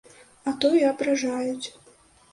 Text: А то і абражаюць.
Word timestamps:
А 0.51 0.53
то 0.63 0.71
і 0.79 0.81
абражаюць. 0.93 1.67